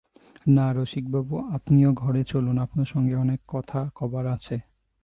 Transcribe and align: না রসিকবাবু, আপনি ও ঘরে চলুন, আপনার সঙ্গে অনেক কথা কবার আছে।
না 0.47 0.67
রসিকবাবু, 0.73 1.35
আপনি 1.55 1.85
ও 1.85 1.91
ঘরে 1.93 2.23
চলুন, 2.23 2.57
আপনার 2.57 2.85
সঙ্গে 2.85 3.15
অনেক 3.15 3.39
কথা 3.47 3.79
কবার 3.95 4.25
আছে। 4.27 4.55